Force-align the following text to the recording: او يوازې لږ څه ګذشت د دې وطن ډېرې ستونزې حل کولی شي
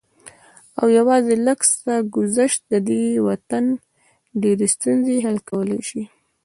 او 0.79 0.87
يوازې 0.99 1.35
لږ 1.45 1.59
څه 1.81 1.93
ګذشت 2.15 2.61
د 2.71 2.73
دې 2.89 3.03
وطن 3.27 3.65
ډېرې 4.41 4.67
ستونزې 4.75 5.15
حل 5.25 5.37
کولی 5.49 5.81
شي 5.89 6.03